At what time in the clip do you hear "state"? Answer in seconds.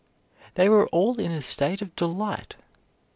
1.43-1.79